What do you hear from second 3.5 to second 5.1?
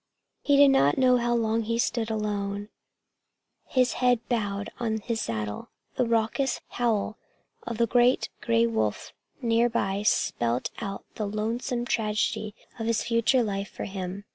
his head bowed on